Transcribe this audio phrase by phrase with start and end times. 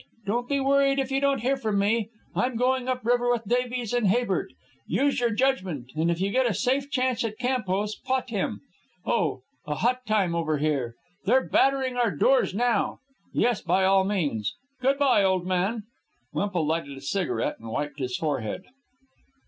[0.25, 2.09] Don't be worried if you don't hear from me.
[2.35, 4.51] I'm going up river with Davies and Habert....
[4.87, 8.61] Use your judgment, and if you get a safe chance at Campos, pot him....
[9.05, 10.95] Oh, a hot time over here.
[11.25, 12.97] They're battering our doors now.
[13.31, 14.55] Yes, by all means...
[14.81, 15.83] Good by, old man."
[16.33, 18.63] Wemple lighted a cigarette and wiped his forehead.